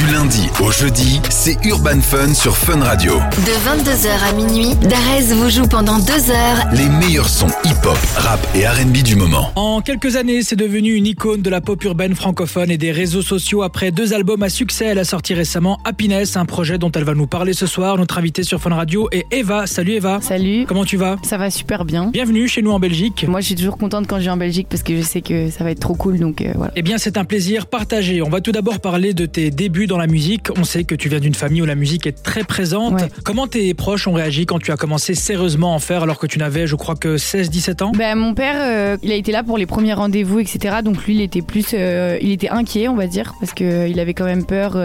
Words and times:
Du 0.00 0.06
lundi 0.14 0.48
au 0.62 0.70
jeudi, 0.70 1.20
c'est 1.28 1.58
Urban 1.62 2.00
Fun 2.00 2.32
sur 2.32 2.56
Fun 2.56 2.80
Radio. 2.80 3.16
De 3.16 3.52
22h 3.52 4.30
à 4.30 4.32
minuit, 4.32 4.74
Darès 4.88 5.30
vous 5.34 5.50
joue 5.50 5.68
pendant 5.68 5.98
deux 5.98 6.30
heures 6.30 6.66
Les 6.72 6.88
meilleurs 6.88 7.28
sons 7.28 7.50
hip-hop, 7.64 7.98
rap 8.16 8.40
et 8.54 8.66
R&B 8.66 9.02
du 9.02 9.14
moment. 9.14 9.52
En 9.56 9.82
quelques 9.82 10.16
années, 10.16 10.42
c'est 10.42 10.56
devenu 10.56 10.94
une 10.94 11.06
icône 11.06 11.42
de 11.42 11.50
la 11.50 11.60
pop 11.60 11.84
urbaine 11.84 12.14
francophone 12.14 12.70
et 12.70 12.78
des 12.78 12.92
réseaux 12.92 13.20
sociaux. 13.20 13.62
Après 13.62 13.90
deux 13.90 14.14
albums 14.14 14.42
à 14.42 14.48
succès, 14.48 14.86
elle 14.86 14.98
a 14.98 15.04
sorti 15.04 15.34
récemment 15.34 15.78
Happiness, 15.84 16.38
un 16.38 16.46
projet 16.46 16.78
dont 16.78 16.90
elle 16.92 17.04
va 17.04 17.12
nous 17.12 17.26
parler 17.26 17.52
ce 17.52 17.66
soir. 17.66 17.98
Notre 17.98 18.16
invitée 18.16 18.42
sur 18.42 18.58
Fun 18.58 18.74
Radio 18.74 19.10
est 19.12 19.26
Eva. 19.30 19.66
Salut 19.66 19.92
Eva. 19.92 20.20
Salut. 20.22 20.64
Comment 20.66 20.86
tu 20.86 20.96
vas? 20.96 21.16
Ça 21.24 21.36
va 21.36 21.50
super 21.50 21.84
bien. 21.84 22.06
Bienvenue 22.06 22.48
chez 22.48 22.62
nous 22.62 22.70
en 22.70 22.80
Belgique. 22.80 23.26
Moi, 23.28 23.40
je 23.40 23.46
suis 23.46 23.54
toujours 23.54 23.76
contente 23.76 24.06
quand 24.06 24.16
je 24.16 24.22
viens 24.22 24.32
en 24.32 24.38
Belgique 24.38 24.68
parce 24.70 24.82
que 24.82 24.96
je 24.96 25.02
sais 25.02 25.20
que 25.20 25.50
ça 25.50 25.62
va 25.62 25.72
être 25.72 25.80
trop 25.80 25.94
cool. 25.94 26.18
Donc 26.18 26.40
euh, 26.40 26.52
voilà. 26.54 26.72
Eh 26.74 26.80
bien, 26.80 26.96
c'est 26.96 27.18
un 27.18 27.26
plaisir 27.26 27.66
partagé. 27.66 28.22
On 28.22 28.30
va 28.30 28.40
tout 28.40 28.52
d'abord 28.52 28.80
parler 28.80 29.12
de 29.12 29.26
tes 29.26 29.50
débuts 29.50 29.88
dans 29.90 29.98
la 29.98 30.06
musique. 30.06 30.48
On 30.56 30.64
sait 30.64 30.84
que 30.84 30.94
tu 30.94 31.08
viens 31.08 31.20
d'une 31.20 31.34
famille 31.34 31.62
où 31.62 31.66
la 31.66 31.74
musique 31.74 32.06
est 32.06 32.22
très 32.22 32.44
présente. 32.44 32.94
Ouais. 32.94 33.08
Comment 33.24 33.46
tes 33.46 33.74
proches 33.74 34.06
ont 34.06 34.12
réagi 34.12 34.46
quand 34.46 34.58
tu 34.58 34.72
as 34.72 34.76
commencé 34.76 35.14
sérieusement 35.14 35.72
à 35.72 35.76
en 35.76 35.78
faire 35.78 36.04
alors 36.04 36.18
que 36.18 36.26
tu 36.26 36.38
n'avais, 36.38 36.66
je 36.66 36.76
crois 36.76 36.94
que 36.94 37.16
16-17 37.16 37.82
ans? 37.82 37.92
Ben, 37.96 38.16
mon 38.16 38.32
père, 38.34 38.56
euh, 38.58 38.96
il 39.02 39.12
a 39.12 39.16
été 39.16 39.32
là 39.32 39.42
pour 39.42 39.58
les 39.58 39.66
premiers 39.66 39.92
rendez-vous, 39.92 40.38
etc. 40.38 40.76
Donc 40.84 41.04
lui, 41.04 41.14
il 41.16 41.20
était 41.20 41.42
plus, 41.42 41.66
euh, 41.74 42.18
il 42.22 42.30
était 42.30 42.48
inquiet, 42.48 42.88
on 42.88 42.94
va 42.94 43.06
dire, 43.06 43.34
parce 43.40 43.52
que 43.52 43.64
euh, 43.64 44.00
avait 44.00 44.14
quand 44.14 44.24
même 44.24 44.46
peur 44.46 44.78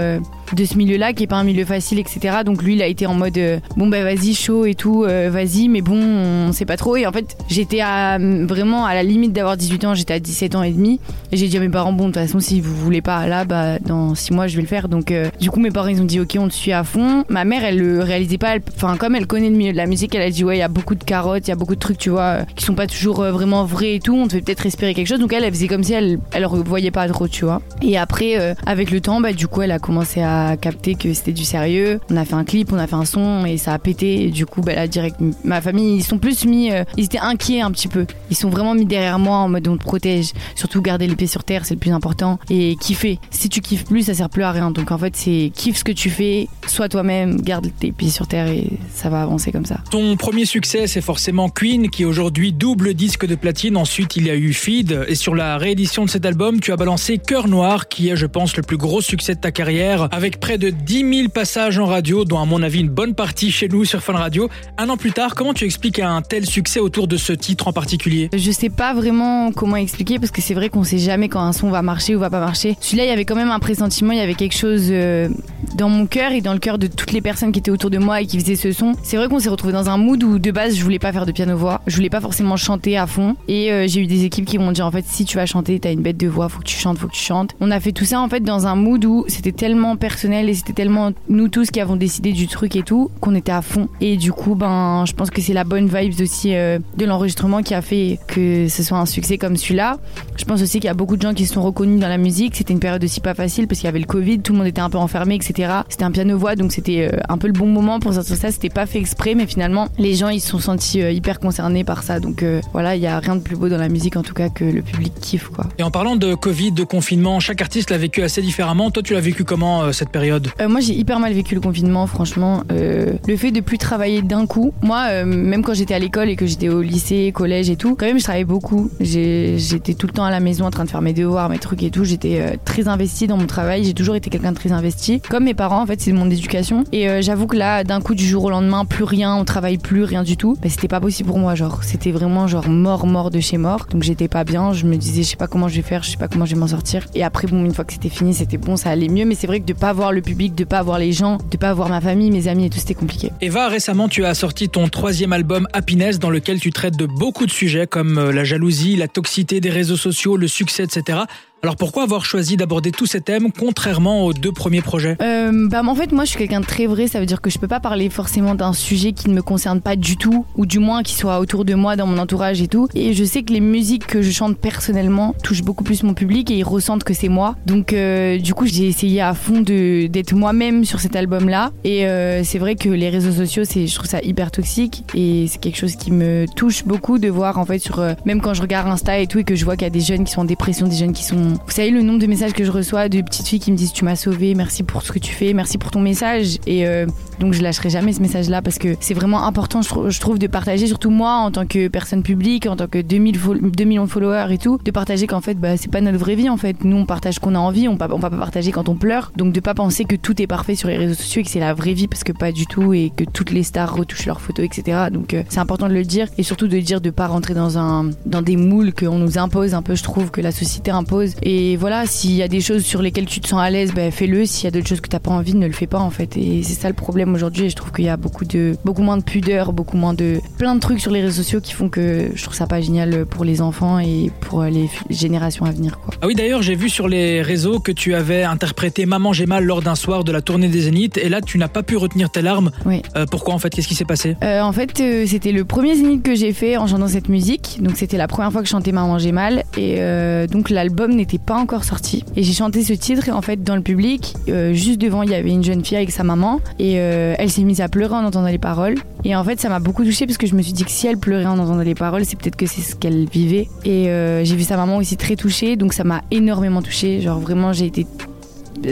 de 0.54 0.66
ce 0.66 0.78
milieu-là, 0.78 1.14
qui 1.14 1.24
est 1.24 1.28
pas 1.28 1.38
un 1.38 1.44
milieu 1.44 1.66
facile, 1.66 2.00
etc. 2.00 2.38
Donc 2.46 2.62
lui, 2.62 2.76
il 2.76 2.82
a 2.82 2.88
été 2.88 3.08
en 3.08 3.16
mode, 3.16 3.38
euh, 3.38 3.60
bon 3.78 3.88
ben 3.88 4.04
vas-y, 4.04 4.34
chaud 4.34 4.66
et 4.66 4.76
tout, 4.76 5.04
euh, 5.04 5.30
vas-y, 5.32 5.68
mais 5.70 5.82
bon, 5.82 5.98
on 5.98 6.52
sait 6.52 6.66
pas 6.66 6.78
trop. 6.78 6.96
Et 6.98 7.08
en 7.08 7.12
fait, 7.12 7.38
j'étais 7.48 7.82
à, 7.82 8.18
vraiment 8.20 8.86
à 8.86 8.94
la 8.94 9.04
limite 9.04 9.34
d'avoir 9.34 9.58
18 9.58 9.86
ans, 9.86 9.96
j'étais 9.96 10.14
à 10.14 10.20
17 10.20 10.56
ans 10.56 10.64
et 10.64 10.72
demi, 10.72 11.00
et 11.32 11.38
j'ai 11.38 11.48
dit 11.48 11.58
à 11.58 11.60
mes 11.60 11.70
parents, 11.70 11.94
bon, 11.94 12.10
de 12.10 12.14
toute 12.14 12.22
façon, 12.22 12.40
si 12.40 12.62
vous 12.62 12.76
voulez 12.76 13.02
pas 13.02 13.26
là, 13.28 13.46
bah 13.46 13.80
dans 13.80 14.14
6 14.14 14.34
mois, 14.34 14.48
je 14.48 14.56
vais 14.56 14.62
le 14.62 14.68
faire. 14.68 14.88
Donc 14.88 15.12
euh, 15.12 15.30
du 15.40 15.50
coup, 15.50 15.60
mes 15.60 15.72
parents, 15.72 15.88
ils 15.88 16.02
ont 16.02 16.06
dit, 16.06 16.20
ok, 16.20 16.38
on 16.40 16.48
te 16.48 16.54
suit 16.54 16.74
à 16.74 16.84
fond. 16.84 17.24
Ma 17.30 17.46
mère, 17.46 17.64
elle 17.64 17.80
le 17.80 18.02
réalisait 18.02 18.38
pas, 18.38 18.56
enfin 18.76 18.98
comme 18.98 19.16
elle 19.16 19.28
connaît 19.28 19.50
le 19.50 19.56
milieu 19.56 19.72
de 19.72 19.78
la 19.78 19.88
musique, 19.88 20.14
elle 20.16 20.22
a 20.22 20.30
dit, 20.30 20.44
ouais, 20.44 20.58
il 20.58 20.60
y 20.60 20.64
a 20.64 20.68
beaucoup 20.68 20.96
de 20.96 21.04
carottes, 21.04 21.48
il 21.48 21.50
y 21.50 21.54
a 21.54 21.56
beaucoup 21.56 21.76
de 21.76 21.80
trucs, 21.80 21.98
tu 21.98 22.10
vois, 22.10 22.40
qui 22.56 22.66
sont 22.66 22.76
pas 22.76 22.88
toujours 22.88 23.24
vraiment 23.24 23.66
vrais 23.66 23.96
et 23.96 24.00
tout. 24.00 24.16
On 24.16 24.28
te 24.28 24.36
peut-être 24.36 24.66
espérer 24.66 24.94
quelque 24.94 25.08
chose. 25.08 25.20
Donc 25.20 25.34
elle, 25.34 25.44
elle 25.44 25.54
faisait 25.54 25.68
comme 25.68 25.84
si 25.84 25.94
elle, 25.94 26.20
elle 26.34 26.46
voyait 26.46 26.92
pas 26.92 27.08
trop, 27.08 27.28
tu 27.28 27.46
vois. 27.46 27.62
Et 27.82 27.98
après, 27.98 28.56
avec 28.66 28.92
le 28.92 29.02
temps, 29.02 29.22
bah 29.22 29.34
du 29.34 29.48
coup, 29.48 29.62
elle 29.62 29.72
a 29.72 29.80
commencé 29.80 30.22
à 30.22 30.35
capter 30.60 30.96
que 30.96 31.14
c'était 31.14 31.32
du 31.32 31.46
sérieux. 31.46 32.00
On 32.10 32.18
a 32.18 32.26
fait 32.26 32.34
un 32.34 32.44
clip, 32.44 32.72
on 32.72 32.78
a 32.78 32.88
fait 32.88 32.96
un 32.96 33.06
son 33.06 33.46
et 33.46 33.58
ça 33.58 33.74
a 33.74 33.80
pété. 33.80 34.30
Du 34.30 34.46
coup, 34.46 34.62
bah 34.62 34.76
là, 34.76 34.88
direct, 34.88 35.18
ma 35.44 35.62
famille, 35.62 35.98
ils 35.98 36.04
sont 36.04 36.18
plus 36.18 36.46
mis, 36.46 36.72
euh, 36.72 36.84
ils 36.98 37.06
étaient 37.06 37.20
inquiets 37.20 37.62
un 37.62 37.72
petit 37.72 37.88
peu. 37.88 38.06
Ils 38.30 38.36
sont 38.36 38.50
vraiment 38.50 38.76
mis 38.76 38.86
derrière 38.86 39.20
moi 39.20 39.38
en 39.38 39.50
mode 39.50 39.68
on 39.68 39.78
te 39.78 39.84
protège. 39.84 40.32
Surtout 40.56 40.82
garder 40.82 41.08
les 41.08 41.16
pieds 41.16 41.28
sur 41.28 41.44
terre, 41.44 41.66
c'est 41.66 41.74
le 41.74 41.80
plus 41.80 41.92
important. 41.92 42.40
Et 42.50 42.76
kiffer. 42.80 43.20
Si 43.32 43.50
tu 43.50 43.62
kiffes 43.62 43.86
plus, 43.86 44.04
ça 44.04 44.14
sert 44.14 44.30
plus 44.30 44.44
à 44.44 44.52
rien. 44.52 44.72
Donc 44.72 44.92
en 44.92 44.98
fait, 44.98 45.16
c'est 45.16 45.52
kiffe 45.54 45.78
ce 45.78 45.84
que 45.84 45.92
tu 45.92 46.10
fais, 46.10 46.48
sois 46.68 46.90
toi-même, 46.90 47.42
garde 47.42 47.68
tes 47.80 47.92
pieds 47.92 48.10
sur 48.10 48.28
terre 48.28 48.48
et 48.48 48.68
ça 48.94 49.10
va 49.10 49.22
avancer 49.22 49.52
comme 49.52 49.66
ça. 49.66 49.80
Ton 49.92 50.16
premier 50.18 50.46
succès, 50.46 50.88
c'est 50.88 51.02
forcément 51.02 51.50
Queen, 51.50 51.90
qui 51.90 52.06
aujourd'hui 52.06 52.54
double 52.54 52.94
disque 52.94 53.26
de 53.26 53.36
platine. 53.36 53.78
Ensuite, 53.78 54.16
il 54.16 54.28
y 54.28 54.30
a 54.30 54.36
eu 54.36 54.54
Feed. 54.54 55.06
Et 55.08 55.16
sur 55.16 55.36
la 55.36 55.58
réédition 55.58 56.06
de 56.06 56.10
cet 56.10 56.26
album, 56.26 56.60
tu 56.60 56.72
as 56.72 56.78
balancé 56.78 57.18
Cœur 57.18 57.48
Noir, 57.48 57.88
qui 57.88 58.10
est, 58.10 58.16
je 58.16 58.26
pense, 58.26 58.58
le 58.58 58.64
plus 58.64 58.78
gros 58.78 59.02
succès 59.02 59.36
de 59.36 59.40
ta 59.40 59.52
carrière, 59.52 60.08
avec 60.12 60.25
près 60.34 60.58
de 60.58 60.70
10 60.70 61.18
000 61.18 61.30
passages 61.30 61.78
en 61.78 61.86
radio, 61.86 62.26
dont, 62.26 62.40
à 62.40 62.46
mon 62.46 62.64
avis, 62.64 62.80
une 62.80 62.90
bonne 62.90 63.14
partie 63.14 63.52
chez 63.52 63.68
nous 63.68 63.86
sur 63.86 64.02
Fun 64.02 64.14
Radio. 64.14 64.50
Un 64.78 64.90
an 64.90 64.98
plus 64.98 65.12
tard, 65.12 65.36
comment 65.36 65.54
tu 65.54 65.66
expliques 65.66 66.00
un 66.00 66.22
tel 66.22 66.46
succès 66.46 66.80
autour 66.80 67.08
de 67.08 67.16
ce 67.16 67.32
titre 67.32 67.68
en 67.68 67.74
particulier? 67.74 68.30
Je 68.36 68.52
sais 68.52 68.70
pas 68.70 68.94
vraiment 68.94 69.52
comment 69.52 69.76
expliquer 69.76 70.18
parce 70.18 70.32
que 70.32 70.42
c'est 70.42 70.56
vrai 70.56 70.70
qu'on 70.70 70.84
sait 70.84 70.98
jamais 70.98 71.30
quand 71.30 71.42
un 71.42 71.54
son 71.54 71.70
va 71.70 71.84
marcher 71.84 72.16
ou 72.16 72.20
va 72.20 72.32
pas 72.32 72.40
marcher. 72.40 72.76
Celui-là, 72.82 73.06
il 73.06 73.10
y 73.10 73.12
avait 73.12 73.26
quand 73.26 73.36
même 73.36 73.52
un 73.52 73.60
pressentiment, 73.60 74.14
il 74.14 74.18
y 74.18 74.22
avait 74.22 74.34
quelque 74.34 74.58
chose 74.58 74.88
euh, 74.90 75.30
dans 75.76 75.90
mon 75.90 76.08
cœur 76.08 76.32
et 76.32 76.42
dans 76.42 76.54
le 76.54 76.60
cœur 76.60 76.80
de 76.80 76.88
toutes 76.88 77.12
les 77.12 77.22
personnes 77.22 77.52
qui 77.52 77.60
étaient 77.60 77.72
autour 77.72 77.92
de 77.92 78.00
moi 78.00 78.22
et 78.22 78.26
qui 78.26 78.40
faisaient 78.40 78.56
ce 78.56 78.72
son. 78.72 78.94
C'est 79.04 79.18
vrai 79.18 79.28
qu'on 79.28 79.40
s'est 79.40 79.50
retrouvé 79.50 79.74
dans 79.74 79.90
un 79.90 79.98
mood 79.98 80.24
où 80.24 80.40
de 80.40 80.52
base 80.52 80.76
je 80.76 80.84
voulais 80.84 81.00
pas 81.00 81.14
faire 81.14 81.28
de 81.28 81.32
piano-voix, 81.32 81.82
je 81.86 81.96
voulais 81.96 82.10
pas 82.10 82.22
forcément 82.22 82.58
chanter 82.58 82.98
à 82.98 83.06
fond 83.06 83.36
et 83.48 83.72
euh, 83.72 83.86
j'ai 83.88 84.02
eu 84.02 84.08
des 84.08 84.24
équipes 84.24 84.46
qui 84.46 84.58
m'ont 84.58 84.72
dit 84.72 84.82
en 84.82 84.92
fait 84.92 85.06
si 85.08 85.24
tu 85.26 85.38
vas 85.38 85.46
chanter, 85.46 85.80
t'as 85.80 85.92
une 85.92 86.02
bête 86.02 86.18
de 86.18 86.28
voix, 86.28 86.50
faut 86.50 86.60
que 86.60 86.66
tu 86.66 86.78
chantes, 86.78 86.98
faut 86.98 87.08
que 87.08 87.14
tu 87.14 87.24
chantes. 87.24 87.52
On 87.60 87.70
a 87.70 87.80
fait 87.80 87.92
tout 87.92 88.06
ça 88.06 88.20
en 88.20 88.28
fait 88.28 88.40
dans 88.40 88.66
un 88.66 88.76
mood 88.76 89.06
où 89.06 89.26
c'était 89.28 89.52
tellement 89.52 89.96
personnel 89.96 90.15
et 90.24 90.54
c'était 90.54 90.74
tellement 90.74 91.12
nous 91.30 91.48
tous 91.48 91.72
qui 91.72 91.80
avons 91.80 91.96
décidé 91.96 92.32
du 92.32 92.48
truc 92.48 92.76
et 92.76 92.84
tout 92.84 93.12
qu'on 93.20 93.36
était 93.36 93.52
à 93.52 93.62
fond 93.62 93.90
et 94.02 94.18
du 94.18 94.32
coup 94.32 94.56
ben 94.56 95.04
je 95.06 95.14
pense 95.14 95.30
que 95.30 95.42
c'est 95.42 95.54
la 95.54 95.64
bonne 95.64 95.88
vibes 95.88 96.20
aussi 96.22 96.56
euh, 96.56 96.80
de 96.98 97.06
l'enregistrement 97.06 97.62
qui 97.62 97.74
a 97.74 97.82
fait 97.82 98.20
que 98.28 98.68
ce 98.68 98.84
soit 98.84 98.98
un 98.98 99.06
succès 99.06 99.38
comme 99.38 99.58
celui-là. 99.58 99.98
Je 100.38 100.46
pense 100.46 100.62
aussi 100.62 100.80
qu'il 100.80 100.86
y 100.86 100.90
a 100.90 100.94
beaucoup 100.94 101.18
de 101.18 101.22
gens 101.22 101.34
qui 101.34 101.46
se 101.46 101.54
sont 101.54 101.62
reconnus 101.62 102.00
dans 102.00 102.08
la 102.08 102.18
musique. 102.18 102.56
C'était 102.56 102.74
une 102.74 102.80
période 102.80 103.04
aussi 103.04 103.20
pas 103.20 103.34
facile 103.34 103.68
parce 103.68 103.80
qu'il 103.80 103.88
y 103.88 103.90
avait 103.90 104.00
le 104.00 104.06
Covid, 104.06 104.40
tout 104.40 104.54
le 104.54 104.60
monde 104.60 104.68
était 104.68 104.82
un 104.82 104.90
peu 104.90 104.98
enfermé, 104.98 105.36
etc. 105.36 105.72
C'était 105.90 106.04
un 106.04 106.12
piano-voix, 106.12 106.56
donc 106.56 106.72
c'était 106.72 107.10
euh, 107.12 107.20
un 107.30 107.38
peu 107.38 107.48
le 107.48 107.54
bon 107.54 107.68
moment 107.68 108.00
pour 108.00 108.14
sortir 108.14 108.36
ça. 108.36 108.52
C'était 108.52 108.70
pas 108.70 108.86
fait 108.86 109.00
exprès, 109.00 109.36
mais 109.36 109.48
finalement, 109.48 109.88
les 109.98 110.16
gens 110.16 110.30
ils 110.30 110.42
se 110.42 110.50
sont 110.50 110.60
sentis 110.60 111.02
euh, 111.02 111.12
hyper 111.12 111.40
concernés 111.40 111.84
par 111.84 112.04
ça. 112.04 112.20
Donc 112.20 112.44
voilà, 112.74 112.96
il 112.96 113.02
y 113.02 113.08
a 113.08 113.20
rien 113.20 113.36
de 113.36 113.42
plus 113.42 113.56
beau 113.56 113.70
dans 113.70 113.78
la 113.78 113.90
musique 113.90 114.16
en 114.18 114.24
tout 114.24 114.34
cas 114.34 114.50
que 114.50 114.64
le 114.64 114.82
public 114.82 115.14
kiffe 115.20 115.50
quoi. 115.50 115.66
Et 115.78 115.84
en 115.84 115.92
parlant 115.92 116.16
de 116.16 116.36
Covid, 116.36 116.72
de 116.72 116.84
confinement, 116.84 117.40
chaque 117.40 117.62
artiste 117.62 117.90
l'a 117.90 117.98
vécu 117.98 118.22
assez 118.22 118.42
différemment. 118.42 118.92
Toi, 118.92 119.04
tu 119.04 119.14
l'as 119.14 119.20
vécu 119.20 119.44
comment 119.44 119.84
euh, 119.84 119.92
cette 119.92 120.05
période 120.10 120.48
Euh, 120.60 120.70
moi, 120.70 120.80
j'ai 120.80 120.94
hyper 120.94 121.20
mal 121.20 121.34
vécu 121.34 121.56
le 121.56 121.62
confinement, 121.62 122.08
franchement. 122.08 122.64
Euh, 122.72 123.14
le 123.28 123.38
fait 123.38 123.52
de 123.52 123.62
plus 123.62 123.78
travailler 123.78 124.22
d'un 124.22 124.46
coup. 124.46 124.74
Moi, 124.82 125.06
euh, 125.10 125.26
même 125.26 125.64
quand 125.64 125.74
j'étais 125.74 125.94
à 125.94 126.00
l'école 126.00 126.30
et 126.30 126.36
que 126.36 126.46
j'étais 126.46 126.70
au 126.70 126.82
lycée, 126.82 127.32
collège 127.34 127.70
et 127.70 127.76
tout, 127.76 127.96
quand 127.96 128.06
même, 128.06 128.20
je 128.20 128.24
travaillais 128.24 128.46
beaucoup. 128.46 128.90
J'étais 129.00 129.94
tout 129.94 130.08
le 130.08 130.14
temps 130.14 130.24
à 130.24 130.32
la 130.32 130.40
maison 130.40 130.66
en 130.66 130.72
train 130.72 130.86
de 130.86 130.90
faire 130.90 131.02
mes 131.02 131.14
devoirs, 131.14 131.50
mes 131.50 131.60
trucs 131.60 131.84
et 131.84 131.92
tout. 131.92 132.04
J'étais 132.04 132.58
très 132.66 132.88
investie 132.88 133.28
dans 133.28 133.38
mon 133.38 133.48
travail. 133.48 133.84
J'ai 133.84 133.94
toujours 133.94 134.16
été 134.16 134.30
quelqu'un 134.30 134.52
de 134.52 134.58
très 134.58 134.72
investi. 134.72 135.22
Comme 135.30 135.46
mes 135.46 135.54
parents, 135.54 135.82
en 135.82 135.86
fait, 135.86 136.02
c'est 136.02 136.12
mon 136.12 136.30
éducation. 136.30 136.84
Et 136.92 137.22
j'avoue 137.22 137.48
que 137.48 137.58
là, 137.58 137.84
d'un 137.84 138.02
coup, 138.02 138.16
du 138.16 138.26
jour 138.26 138.46
au 138.46 138.50
lendemain, 138.50 138.86
plus 138.86 139.04
rien, 139.04 139.36
on 139.36 139.46
travaille 139.46 139.78
plus, 139.78 140.04
rien 140.04 140.24
du 140.24 140.38
tout. 140.38 140.58
Bah, 140.62 140.70
c'était 140.70 140.88
pas 140.88 141.00
possible 141.00 141.30
pour 141.30 141.40
moi, 141.40 141.56
genre. 141.56 141.84
C'était 141.84 142.12
vraiment 142.12 142.48
genre 142.48 142.68
mort, 142.70 143.06
mort 143.08 143.32
de 143.32 143.40
chez 143.40 143.58
mort. 143.58 143.88
Donc 143.90 144.04
j'étais 144.04 144.28
pas 144.28 144.44
bien. 144.44 144.74
Je 144.74 144.86
me 144.86 144.96
disais, 144.98 145.24
je 145.24 145.30
sais 145.30 145.36
pas 145.36 145.48
comment 145.48 145.68
je 145.68 145.76
vais 145.76 145.82
faire, 145.82 146.04
je 146.04 146.12
sais 146.12 146.18
pas 146.18 146.28
comment 146.28 146.46
je 146.46 146.54
vais 146.54 146.60
m'en 146.60 146.68
sortir. 146.68 147.06
Et 147.14 147.24
après, 147.24 147.48
bon, 147.48 147.64
une 147.66 147.74
fois 147.74 147.86
que 147.86 147.94
c'était 147.94 148.10
fini, 148.10 148.34
c'était 148.34 148.58
bon, 148.58 148.76
ça 148.76 148.90
allait 148.90 149.10
mieux. 149.10 149.26
Mais 149.26 149.36
c'est 149.36 149.48
vrai 149.48 149.60
que 149.60 149.66
de 149.66 149.74
pas 149.74 149.94
voir 149.96 150.12
le 150.12 150.22
public, 150.22 150.54
de 150.54 150.64
pas 150.64 150.84
voir 150.84 151.00
les 151.00 151.12
gens, 151.12 151.40
de 151.50 151.58
pas 151.58 151.74
voir 151.74 151.90
ma 151.90 152.02
famille, 152.02 152.30
mes 152.30 152.48
amis 152.48 152.66
et 152.66 152.70
tout, 152.70 152.78
c'était 152.78 152.94
compliqué. 152.94 153.32
Eva, 153.42 153.68
récemment, 153.68 154.08
tu 154.08 154.26
as 154.26 154.36
sorti 154.36 154.70
ton 154.70 154.88
troisième 154.88 155.34
album 155.34 155.68
Happiness, 155.74 156.20
dans 156.20 156.30
lequel 156.30 156.60
tu 156.60 156.72
traites 156.72 156.96
de 156.96 157.08
beaucoup 157.08 157.46
de 157.46 157.52
sujets 157.52 157.88
comme 157.88 158.18
euh, 158.18 158.32
la 158.32 158.44
jalousie, 158.44 158.96
la 158.96 159.08
toxicité 159.08 159.62
des 159.62 159.72
réseaux 159.72 159.98
sociaux, 159.98 160.38
le 160.38 160.48
succès, 160.48 160.84
etc. 160.84 161.20
Alors 161.66 161.78
pourquoi 161.78 162.04
avoir 162.04 162.26
choisi 162.26 162.58
d'aborder 162.58 162.92
tous 162.92 163.08
ces 163.08 163.22
thèmes 163.22 163.52
contrairement 163.52 164.24
aux 164.24 164.34
deux 164.34 164.52
premiers 164.52 164.84
projets 164.84 165.18
Euh, 165.20 165.68
bah, 165.68 165.82
en 165.84 165.96
fait, 165.96 166.12
moi, 166.12 166.24
je 166.24 166.30
suis 166.30 166.38
quelqu'un 166.38 166.60
de 166.60 166.66
très 166.68 166.86
vrai. 166.86 167.08
Ça 167.08 167.20
veut 167.20 167.26
dire 167.26 167.42
que 167.42 167.50
je 167.50 167.58
peux 167.58 167.68
pas 167.68 167.80
parler 167.80 168.12
forcément 168.12 168.54
d'un 168.54 168.72
sujet 168.72 169.14
qui 169.14 169.32
ne 169.32 169.34
me 169.34 169.42
concerne 169.42 169.82
pas 169.82 169.96
du 169.96 170.16
tout, 170.16 170.46
ou 170.58 170.68
du 170.68 170.78
moins 170.78 171.02
qui 171.02 171.16
soit 171.16 171.40
autour 171.40 171.66
de 171.66 171.74
moi, 171.74 171.96
dans 171.96 172.06
mon 172.06 172.20
entourage 172.20 172.62
et 172.62 172.68
tout. 172.68 172.88
Et 172.94 173.14
je 173.14 173.24
sais 173.24 173.42
que 173.42 173.52
les 173.52 173.62
musiques 173.62 174.06
que 174.06 174.22
je 174.22 174.30
chante 174.30 174.60
personnellement 174.60 175.34
touchent 175.42 175.64
beaucoup 175.64 175.84
plus 175.84 176.04
mon 176.04 176.14
public 176.14 176.52
et 176.52 176.58
ils 176.58 176.64
ressentent 176.64 177.04
que 177.04 177.16
c'est 177.16 177.30
moi. 177.30 177.56
Donc, 177.66 177.94
euh, 177.94 178.38
du 178.38 178.54
coup, 178.54 178.68
j'ai 178.68 178.88
essayé 178.88 179.22
à 179.22 179.34
fond 179.34 179.62
d'être 179.62 180.36
moi-même 180.36 180.86
sur 180.86 181.00
cet 181.00 181.16
album-là. 181.16 181.72
Et 181.84 182.06
euh, 182.06 182.44
c'est 182.44 182.60
vrai 182.60 182.76
que 182.76 182.90
les 182.90 183.10
réseaux 183.10 183.32
sociaux, 183.32 183.64
je 183.64 183.96
trouve 183.96 184.08
ça 184.08 184.22
hyper 184.22 184.52
toxique 184.52 185.04
et 185.16 185.48
c'est 185.48 185.60
quelque 185.60 185.80
chose 185.80 185.96
qui 185.96 186.12
me 186.12 186.46
touche 186.56 186.86
beaucoup 186.86 187.18
de 187.18 187.28
voir 187.28 187.58
en 187.58 187.66
fait 187.66 187.80
sur 187.80 188.06
même 188.24 188.40
quand 188.40 188.54
je 188.54 188.62
regarde 188.62 188.88
Insta 188.88 189.18
et 189.18 189.26
tout 189.26 189.40
et 189.40 189.44
que 189.44 189.56
je 189.56 189.66
vois 189.66 189.76
qu'il 189.76 189.86
y 189.86 189.88
a 189.88 189.90
des 189.90 190.00
jeunes 190.00 190.26
qui 190.26 190.32
sont 190.32 190.42
en 190.42 190.46
dépression, 190.46 190.88
des 190.88 190.98
jeunes 190.98 191.14
qui 191.14 191.24
sont 191.24 191.55
vous 191.66 191.72
savez 191.72 191.90
le 191.92 192.02
nombre 192.02 192.20
de 192.20 192.28
messages 192.28 192.54
que 192.54 192.64
je 192.64 192.72
reçois 192.72 193.10
de 193.10 193.22
petites 193.22 193.48
filles 193.48 193.60
qui 193.60 193.72
me 193.72 193.78
disent 193.78 193.94
tu 193.94 194.06
m'as 194.06 194.16
sauvé, 194.16 194.56
merci 194.56 194.84
pour 194.84 195.02
ce 195.02 195.12
que 195.12 195.20
tu 195.20 195.34
fais, 195.34 195.54
merci 195.54 195.78
pour 195.78 195.92
ton 195.92 196.00
message 196.00 196.58
et 196.68 196.88
euh, 196.88 197.06
donc 197.40 197.54
je 197.54 197.62
lâcherai 197.62 197.90
jamais 197.90 198.14
ce 198.14 198.22
message 198.22 198.50
là 198.50 198.62
parce 198.62 198.78
que 198.78 198.96
c'est 199.00 199.14
vraiment 199.14 199.46
important 199.46 199.82
je, 199.82 199.90
trou- 199.90 200.10
je 200.10 200.20
trouve 200.20 200.40
de 200.40 200.48
partager 200.48 200.88
surtout 200.88 201.10
moi 201.10 201.34
en 201.36 201.52
tant 201.52 201.66
que 201.66 201.88
personne 201.88 202.24
publique, 202.24 202.66
en 202.68 202.76
tant 202.76 202.88
que 202.88 203.02
2000 203.02 203.38
fol- 203.40 203.72
2 203.72 203.84
millions 203.84 204.06
de 204.06 204.10
followers 204.10 204.48
et 204.52 204.58
tout, 204.58 204.80
de 204.84 204.92
partager 204.92 205.28
qu'en 205.28 205.42
fait 205.42 205.56
bah, 205.60 205.78
c'est 205.78 205.92
pas 205.92 206.02
notre 206.02 206.18
vraie 206.18 206.36
vie 206.36 206.50
en 206.50 206.58
fait. 206.58 206.84
Nous 206.84 206.98
on 206.98 207.06
partage 207.06 207.40
qu'on 207.40 207.56
a 207.56 207.60
envie, 207.60 207.88
on, 207.88 207.98
pa- 207.98 208.08
on 208.12 208.20
va 208.20 208.30
pas 208.30 208.38
partager 208.38 208.72
quand 208.72 208.90
on 208.90 208.96
pleure. 208.96 209.32
Donc 209.36 209.54
de 209.54 209.60
pas 209.60 209.74
penser 209.74 210.06
que 210.06 210.16
tout 210.16 210.42
est 210.42 210.48
parfait 210.48 210.76
sur 210.76 210.88
les 210.90 210.98
réseaux 210.98 211.14
sociaux 211.14 211.42
et 211.42 211.44
que 211.44 211.50
c'est 211.52 211.60
la 211.60 211.74
vraie 211.74 211.94
vie 211.94 212.08
parce 212.08 212.24
que 212.24 212.32
pas 212.32 212.52
du 212.52 212.66
tout 212.68 212.94
et 212.94 213.12
que 213.16 213.24
toutes 213.24 213.52
les 213.52 213.64
stars 213.64 213.96
retouchent 213.96 214.26
leurs 214.26 214.42
photos 214.42 214.66
etc. 214.66 214.98
Donc 215.12 215.34
euh, 215.34 215.44
c'est 215.50 215.60
important 215.60 215.88
de 215.88 215.94
le 215.94 216.04
dire 216.04 216.28
et 216.38 216.44
surtout 216.44 216.68
de 216.68 216.78
dire 216.80 217.02
de 217.02 217.10
pas 217.10 217.28
rentrer 217.28 217.54
dans 217.54 217.78
un 217.78 218.10
dans 218.26 218.42
des 218.42 218.58
moules 218.58 218.94
qu'on 218.94 219.18
nous 219.20 219.38
impose 219.38 219.74
un 219.74 219.82
peu 219.82 219.96
je 219.96 220.04
trouve 220.04 220.32
que 220.32 220.42
la 220.42 220.52
société 220.52 220.92
impose 220.92 221.34
et 221.46 221.78
voilà 221.78 222.06
s'il 222.06 222.34
y 222.34 222.44
a 222.44 222.50
des 222.50 222.60
choses 222.60 222.84
sur 222.84 223.02
lesquelles 223.02 223.28
tu 223.28 223.40
te 223.40 223.48
sens 223.48 223.62
à 223.62 223.70
l'aise 223.70 223.94
bah, 223.94 224.12
fais-le 224.12 224.46
s'il 224.46 224.66
y 224.66 224.68
a 224.68 224.72
d'autres 224.72 224.88
choses 224.88 225.02
que 225.02 225.10
t'as 225.10 225.20
pas 225.20 225.32
envie 225.32 225.54
ne 225.54 225.66
le 225.66 225.74
fais 225.74 225.88
pas 225.88 226.00
en 226.00 226.10
fait 226.10 226.36
et 226.36 226.62
c'est 226.64 226.74
ça 226.74 226.90
le 226.90 226.94
problème 226.94 227.34
aujourd'hui 227.34 227.66
et 227.66 227.70
je 227.70 227.76
trouve 227.76 227.94
qu'il 227.94 228.06
y 228.06 228.10
a 228.10 228.18
beaucoup 228.18 228.44
de 228.44 228.76
beaucoup 228.84 229.04
moins 229.04 229.18
de 229.18 229.24
pudeur 229.24 229.72
beaucoup 229.72 229.96
moins 229.96 230.14
de 230.14 230.42
plein 230.58 230.76
de 230.76 230.82
trucs 230.82 231.00
sur 231.00 231.12
les 231.12 231.22
réseaux 231.22 231.44
sociaux 231.44 231.62
qui 231.62 231.72
font 231.72 231.88
que 231.88 232.32
je 232.34 232.44
trouve 232.44 232.56
ça 232.56 232.68
pas 232.68 232.82
génial 232.82 233.26
pour 233.26 233.46
les 233.46 233.62
enfants 233.62 234.00
et 234.00 234.32
pour 234.42 234.64
les 234.64 234.90
générations 235.10 235.66
à 235.66 235.72
venir 235.72 236.00
quoi. 236.00 236.14
Ah 236.22 236.28
oui, 236.28 236.36
d'ailleurs, 236.36 236.62
j'ai 236.62 236.76
vu 236.76 236.90
sur 236.90 237.08
les 237.08 237.42
réseaux 237.42 237.80
que 237.80 237.92
tu 237.92 238.16
avais 238.16 238.44
interprété 238.44 239.06
Maman 239.06 239.34
j'ai 239.34 239.46
mal 239.46 239.64
lors 239.64 239.82
d'un 239.82 239.96
soir 239.96 240.24
de 240.24 240.32
la 240.32 240.42
tournée 240.42 240.68
des 240.68 240.82
Zéniths 240.82 241.18
et 241.18 241.30
là 241.30 241.42
tu 241.42 241.58
n'as 241.58 241.68
pas 241.68 241.84
pu 241.84 241.98
retenir 241.98 242.30
tes 242.30 242.42
larmes. 242.42 242.72
Oui. 242.86 243.02
Euh, 243.16 243.26
pourquoi 243.30 243.54
en 243.54 243.60
fait? 243.60 243.70
Qu'est-ce 243.70 243.88
qui 243.88 243.96
s'est 243.96 244.06
passé? 244.06 244.36
Euh, 244.44 244.62
en 244.62 244.72
fait, 244.72 245.00
euh, 245.00 245.26
c'était 245.28 245.52
le 245.52 245.66
premier 245.66 245.96
zénith 245.96 246.24
que 246.24 246.36
j'ai 246.36 246.54
fait 246.54 246.78
en 246.78 246.88
chantant 246.88 247.08
cette 247.08 247.30
musique. 247.30 247.78
Donc, 247.82 247.98
c'était 247.98 248.18
la 248.18 248.28
première 248.28 248.52
fois 248.52 248.62
que 248.62 248.68
je 248.68 248.72
chantais 248.72 248.92
Maman 248.92 249.20
j'ai 249.20 249.32
mal. 249.32 249.64
Et 249.78 250.00
donc, 250.48 250.70
l'album 250.70 251.16
pas 251.38 251.56
encore 251.56 251.84
sorti. 251.84 252.24
Et 252.36 252.44
j'ai 252.44 252.54
chanté 252.54 252.84
ce 252.84 252.94
titre 252.94 253.30
en 253.30 253.42
fait 253.42 253.64
dans 253.64 253.76
le 253.76 253.82
public, 253.82 254.34
euh, 254.50 254.74
juste 254.74 255.00
devant 255.00 255.24
il 255.24 255.30
y 255.30 255.36
avait 255.36 255.50
une 255.50 255.64
jeune 255.64 255.84
fille 255.84 255.98
avec 255.98 256.12
sa 256.12 256.24
maman 256.24 256.60
et 256.80 257.00
euh, 257.00 257.36
elle 257.38 257.50
s'est 257.50 257.64
mise 257.64 257.82
à 257.82 257.88
pleurer 257.88 258.16
en 258.16 258.26
entendant 258.26 258.48
les 258.48 258.58
paroles. 258.58 258.96
Et 259.24 259.36
en 259.36 259.44
fait 259.44 259.60
ça 259.60 259.70
m'a 259.70 259.80
beaucoup 259.80 260.04
touchée 260.04 260.26
parce 260.26 260.38
que 260.38 260.48
je 260.48 260.56
me 260.56 260.62
suis 260.62 260.74
dit 260.74 260.84
que 260.84 260.92
si 260.92 261.08
elle 261.08 261.18
pleurait 261.18 261.46
en 261.46 261.60
entendant 261.60 261.82
les 261.82 261.96
paroles, 261.96 262.26
c'est 262.26 262.38
peut-être 262.38 262.56
que 262.56 262.68
c'est 262.68 262.82
ce 262.82 262.96
qu'elle 262.96 263.28
vivait. 263.28 263.68
Et 263.84 264.10
euh, 264.10 264.44
j'ai 264.44 264.56
vu 264.56 264.64
sa 264.64 264.78
maman 264.78 264.98
aussi 264.98 265.18
très 265.18 265.36
touchée, 265.36 265.76
donc 265.76 265.94
ça 265.94 266.04
m'a 266.04 266.22
énormément 266.32 266.82
touchée. 266.82 267.22
Genre 267.22 267.40
vraiment 267.40 267.74
j'ai 267.74 267.86
été 267.86 268.06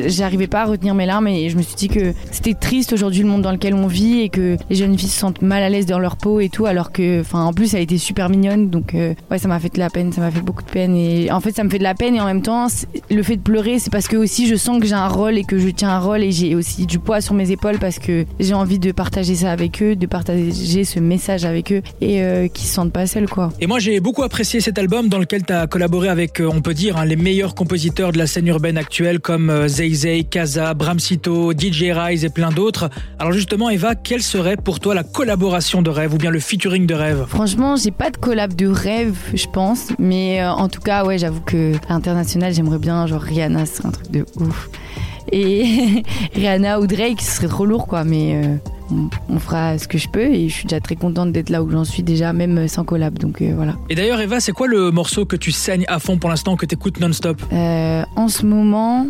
j'arrivais 0.07 0.47
pas 0.47 0.62
à 0.62 0.65
retenir 0.65 0.95
mes 0.95 1.06
larmes 1.06 1.27
et 1.27 1.50
je 1.50 1.57
me 1.57 1.62
suis 1.62 1.75
dit 1.75 1.88
que 1.88 2.13
c'était 2.31 2.53
triste 2.53 2.94
aujourd'hui 2.94 3.21
le 3.21 3.27
monde 3.27 3.41
dans 3.41 3.51
lequel 3.51 3.74
on 3.74 3.88
vit 3.88 4.21
et 4.21 4.30
que 4.30 4.57
les 4.69 4.75
jeunes 4.75 4.97
filles 4.97 5.09
se 5.09 5.19
sentent 5.19 5.41
mal 5.41 5.63
à 5.63 5.69
l'aise 5.69 5.85
dans 5.85 6.00
leur 6.00 6.18
peau 6.18 6.39
et 6.39 6.50
tout 6.50 6.65
alors 6.65 6.91
que 6.91 7.21
enfin 7.21 7.44
en 7.44 7.53
plus 7.53 7.74
elle 7.74 7.81
était 7.81 7.97
super 7.97 8.30
mignonne 8.30 8.69
donc 8.69 8.95
euh, 8.95 9.13
ouais 9.31 9.38
ça 9.38 9.47
m'a 9.47 9.59
fait 9.59 9.74
de 9.74 9.80
la 9.80 9.89
peine 9.89 10.12
ça 10.12 10.21
m'a 10.21 10.31
fait 10.31 10.41
beaucoup 10.41 10.63
de 10.63 10.69
peine 10.69 10.95
et 10.95 11.31
en 11.31 11.39
fait 11.39 11.56
ça 11.56 11.63
me 11.63 11.69
fait 11.69 11.77
de 11.77 11.83
la 11.83 11.95
peine 11.95 12.15
et 12.15 12.21
en 12.21 12.25
même 12.25 12.41
temps 12.41 12.68
le 13.09 13.24
fait 13.24 13.38
de 13.38 13.41
pleurer 13.41 13.80
c'est 13.80 13.91
parce 13.91 14.07
que 14.07 14.18
aussi 14.18 14.47
je 14.47 14.56
sens 14.56 14.80
que 14.80 14.88
j'ai 14.88 14.94
un 14.94 15.07
rôle 15.07 15.38
et 15.38 15.44
que 15.44 15.57
je 15.57 15.69
tiens 15.69 15.89
un 15.89 16.00
rôle 16.00 16.24
et 16.24 16.31
j'ai 16.31 16.56
aussi 16.56 16.85
du 16.85 17.00
poids 17.00 17.21
sur 17.21 17.33
mes 17.33 17.51
épaules 17.51 17.80
parce 17.80 18.00
que 18.00 18.25
j'ai 18.39 18.53
envie 18.53 18.80
de 18.80 18.91
partager 18.91 19.35
ça 19.35 19.51
avec 19.51 19.81
eux 19.81 19.95
de 19.95 20.07
partager 20.07 20.83
ce 20.83 21.00
message 21.00 21.45
avec 21.45 21.71
eux 21.71 21.81
et 22.01 22.21
euh, 22.21 22.47
qu'ils 22.47 22.68
se 22.68 22.74
sentent 22.74 22.94
pas 22.94 23.07
seuls 23.07 23.30
quoi. 23.30 23.51
Et 23.59 23.68
moi 23.68 23.80
j'ai 23.80 24.00
beaucoup 24.00 24.24
apprécié 24.24 24.59
cet 24.59 24.77
album 24.77 25.09
dans 25.09 25.19
lequel 25.19 25.45
tu 25.45 25.53
as 25.53 25.68
collaboré 25.68 26.09
avec 26.09 26.39
euh, 26.39 26.50
on 26.51 26.62
peut 26.62 26.74
dire 26.74 26.97
hein, 26.97 27.06
les 27.06 27.15
meilleurs 27.15 27.56
compositeurs 27.56 28.12
de 28.12 28.18
la 28.18 28.27
scène 28.27 28.47
urbaine 28.47 28.77
actuelle 28.77 29.19
comme 29.19 29.68
Zay 29.68 29.72
Zay, 29.73 30.23
Kaza, 30.23 30.73
Bramsito, 30.73 31.51
DJ 31.51 31.91
Rise 31.93 32.25
et 32.25 32.29
plein 32.29 32.51
d'autres. 32.51 32.89
Alors 33.17 33.33
justement, 33.33 33.69
Eva, 33.69 33.95
quelle 33.95 34.21
serait 34.21 34.55
pour 34.55 34.79
toi 34.79 34.93
la 34.93 35.03
collaboration 35.03 35.81
de 35.81 35.89
rêve 35.89 36.13
ou 36.13 36.17
bien 36.17 36.29
le 36.29 36.39
featuring 36.39 36.85
de 36.85 36.93
rêve? 36.93 37.25
Franchement, 37.27 37.75
j'ai 37.75 37.91
pas 37.91 38.11
de 38.11 38.17
collab 38.17 38.53
de 38.53 38.67
rêve, 38.67 39.17
je 39.33 39.47
pense. 39.47 39.89
Mais 39.97 40.41
euh, 40.41 40.51
en 40.51 40.69
tout 40.69 40.81
cas, 40.81 41.05
ouais, 41.05 41.17
j'avoue 41.17 41.41
que 41.41 41.73
à 41.89 41.93
l'international, 41.93 42.53
j'aimerais 42.53 42.77
bien, 42.77 43.07
genre 43.07 43.21
Rihanna, 43.21 43.65
c'est 43.65 43.85
un 43.85 43.91
truc 43.91 44.11
de 44.11 44.25
ouf. 44.35 44.69
Et 45.31 46.03
Rihanna 46.35 46.79
ou 46.79 46.87
Drake, 46.87 47.21
ce 47.21 47.37
serait 47.37 47.47
trop 47.47 47.65
lourd, 47.65 47.87
quoi. 47.87 48.03
Mais 48.03 48.43
euh, 48.43 48.55
on, 49.29 49.39
fera 49.39 49.79
ce 49.79 49.87
que 49.87 49.97
je 49.97 50.07
peux 50.07 50.25
et 50.25 50.49
je 50.49 50.53
suis 50.53 50.65
déjà 50.65 50.81
très 50.81 50.95
contente 50.95 51.31
d'être 51.31 51.49
là 51.49 51.63
où 51.63 51.71
j'en 51.71 51.85
suis 51.85 52.03
déjà, 52.03 52.31
même 52.31 52.67
sans 52.67 52.83
collab. 52.83 53.17
Donc 53.17 53.41
euh, 53.41 53.53
voilà. 53.55 53.75
Et 53.89 53.95
d'ailleurs, 53.95 54.19
Eva, 54.19 54.39
c'est 54.39 54.51
quoi 54.51 54.67
le 54.67 54.91
morceau 54.91 55.25
que 55.25 55.35
tu 55.35 55.51
saignes 55.51 55.85
à 55.87 55.97
fond 55.99 56.17
pour 56.17 56.29
l'instant, 56.29 56.55
que 56.57 56.65
tu 56.65 56.75
écoutes 56.75 56.99
non-stop 56.99 57.41
En 57.51 58.27
ce 58.27 58.45
moment, 58.45 59.07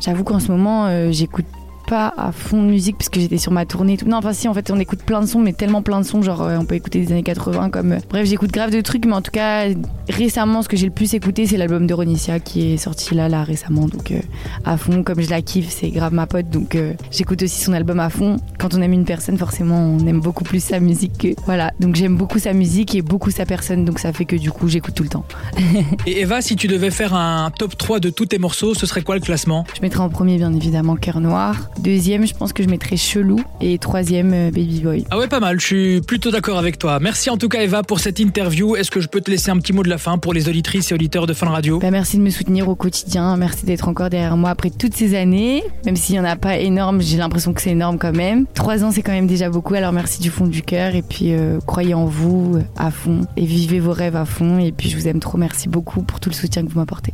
J'avoue 0.00 0.24
qu'en 0.24 0.38
ce 0.38 0.52
moment, 0.52 0.86
euh, 0.86 1.10
j'écoute 1.10 1.46
pas 1.88 2.12
à 2.16 2.32
fond 2.32 2.62
de 2.62 2.68
musique 2.68 2.98
parce 2.98 3.08
que 3.08 3.18
j'étais 3.18 3.38
sur 3.38 3.50
ma 3.50 3.64
tournée. 3.64 3.96
Tout. 3.96 4.06
Non, 4.06 4.18
enfin 4.18 4.32
si, 4.32 4.46
en 4.46 4.54
fait, 4.54 4.70
on 4.70 4.78
écoute 4.78 5.00
plein 5.02 5.20
de 5.20 5.26
sons, 5.26 5.40
mais 5.40 5.54
tellement 5.54 5.82
plein 5.82 6.00
de 6.00 6.04
sons, 6.04 6.22
genre 6.22 6.42
euh, 6.42 6.58
on 6.58 6.66
peut 6.66 6.74
écouter 6.74 7.00
des 7.00 7.12
années 7.12 7.22
80 7.22 7.70
comme... 7.70 7.92
Euh, 7.92 7.98
bref, 8.10 8.26
j'écoute 8.26 8.52
grave 8.52 8.70
de 8.70 8.80
trucs, 8.80 9.06
mais 9.06 9.14
en 9.14 9.22
tout 9.22 9.30
cas, 9.30 9.64
récemment, 10.08 10.62
ce 10.62 10.68
que 10.68 10.76
j'ai 10.76 10.86
le 10.86 10.92
plus 10.92 11.14
écouté, 11.14 11.46
c'est 11.46 11.56
l'album 11.56 11.86
de 11.86 11.94
Ronicia 11.94 12.40
qui 12.40 12.72
est 12.72 12.76
sorti 12.76 13.14
là, 13.14 13.28
là, 13.28 13.42
récemment. 13.42 13.86
Donc 13.86 14.12
euh, 14.12 14.20
à 14.64 14.76
fond, 14.76 15.02
comme 15.02 15.20
je 15.22 15.30
la 15.30 15.40
kiffe, 15.40 15.70
c'est 15.70 15.88
grave 15.88 16.12
ma 16.12 16.26
pote, 16.26 16.50
donc 16.50 16.76
j'écoute 17.10 17.42
aussi 17.42 17.62
son 17.62 17.72
album 17.72 18.00
à 18.00 18.10
fond. 18.10 18.36
Quand 18.58 18.74
on 18.74 18.82
aime 18.82 18.92
une 18.92 19.06
personne, 19.06 19.38
forcément, 19.38 19.78
on 19.78 20.06
aime 20.06 20.20
beaucoup 20.20 20.44
plus 20.44 20.62
sa 20.62 20.80
musique 20.80 21.16
que... 21.18 21.28
Voilà, 21.46 21.72
donc 21.80 21.96
j'aime 21.96 22.16
beaucoup 22.16 22.38
sa 22.38 22.52
musique 22.52 22.94
et 22.94 23.02
beaucoup 23.02 23.30
sa 23.30 23.46
personne, 23.46 23.84
donc 23.84 23.98
ça 23.98 24.12
fait 24.12 24.26
que 24.26 24.36
du 24.36 24.50
coup, 24.50 24.68
j'écoute 24.68 24.94
tout 24.94 25.04
le 25.04 25.08
temps. 25.08 25.24
et 26.06 26.20
Eva, 26.20 26.42
si 26.42 26.56
tu 26.56 26.68
devais 26.68 26.90
faire 26.90 27.14
un 27.14 27.50
top 27.50 27.78
3 27.78 28.00
de 28.00 28.10
tous 28.10 28.26
tes 28.26 28.38
morceaux, 28.38 28.74
ce 28.74 28.86
serait 28.86 29.02
quoi 29.02 29.14
le 29.14 29.20
classement? 29.22 29.64
Je 29.74 29.80
mettrais 29.80 30.00
en 30.00 30.10
premier, 30.10 30.36
bien 30.36 30.52
évidemment, 30.52 30.96
Cœur 30.96 31.20
Noir. 31.20 31.70
Deuxième, 31.78 32.26
je 32.26 32.34
pense 32.34 32.52
que 32.52 32.62
je 32.62 32.68
mettrais 32.68 32.96
Chelou. 32.96 33.40
Et 33.60 33.78
troisième, 33.78 34.32
euh, 34.32 34.50
Baby 34.50 34.80
Boy. 34.80 35.04
Ah 35.10 35.18
ouais, 35.18 35.28
pas 35.28 35.40
mal. 35.40 35.60
Je 35.60 35.66
suis 35.66 36.00
plutôt 36.00 36.30
d'accord 36.30 36.58
avec 36.58 36.78
toi. 36.78 36.98
Merci 37.00 37.30
en 37.30 37.36
tout 37.36 37.48
cas, 37.48 37.62
Eva, 37.62 37.82
pour 37.82 38.00
cette 38.00 38.18
interview. 38.18 38.76
Est-ce 38.76 38.90
que 38.90 39.00
je 39.00 39.08
peux 39.08 39.20
te 39.20 39.30
laisser 39.30 39.50
un 39.50 39.58
petit 39.58 39.72
mot 39.72 39.82
de 39.82 39.88
la 39.88 39.98
fin 39.98 40.18
pour 40.18 40.34
les 40.34 40.48
auditrices 40.48 40.90
et 40.90 40.94
auditeurs 40.94 41.26
de 41.26 41.34
Fun 41.34 41.48
Radio? 41.48 41.78
Bah, 41.78 41.90
Merci 41.90 42.16
de 42.16 42.22
me 42.22 42.30
soutenir 42.30 42.68
au 42.68 42.74
quotidien. 42.74 43.36
Merci 43.36 43.64
d'être 43.64 43.88
encore 43.88 44.10
derrière 44.10 44.36
moi 44.36 44.50
après 44.50 44.70
toutes 44.70 44.94
ces 44.94 45.14
années. 45.14 45.62
Même 45.84 45.96
s'il 45.96 46.14
n'y 46.14 46.20
en 46.20 46.24
a 46.24 46.36
pas 46.36 46.58
énorme, 46.58 47.00
j'ai 47.00 47.16
l'impression 47.16 47.52
que 47.52 47.62
c'est 47.62 47.70
énorme 47.70 47.98
quand 47.98 48.14
même. 48.14 48.46
Trois 48.54 48.84
ans, 48.84 48.90
c'est 48.90 49.02
quand 49.02 49.12
même 49.12 49.26
déjà 49.26 49.48
beaucoup. 49.48 49.74
Alors 49.74 49.92
merci 49.92 50.20
du 50.20 50.30
fond 50.30 50.46
du 50.46 50.62
cœur. 50.62 50.94
Et 50.94 51.02
puis, 51.02 51.32
euh, 51.32 51.58
croyez 51.64 51.94
en 51.94 52.06
vous 52.06 52.56
euh, 52.56 52.62
à 52.76 52.90
fond. 52.90 53.20
Et 53.36 53.44
vivez 53.46 53.80
vos 53.80 53.92
rêves 53.92 54.16
à 54.16 54.24
fond. 54.24 54.58
Et 54.58 54.72
puis, 54.72 54.90
je 54.90 54.96
vous 54.96 55.06
aime 55.06 55.20
trop. 55.20 55.38
Merci 55.38 55.68
beaucoup 55.68 56.02
pour 56.02 56.18
tout 56.20 56.28
le 56.28 56.34
soutien 56.34 56.64
que 56.64 56.70
vous 56.70 56.78
m'apportez. 56.78 57.12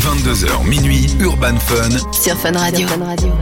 22h 0.00 0.66
minuit, 0.66 1.06
Urban 1.20 1.58
Fun. 1.58 2.12
Sur 2.12 2.36
Fun 2.36 2.52
Radio. 2.52 2.86
Sur 2.88 2.96
Fun 2.98 3.04
Radio. 3.04 3.32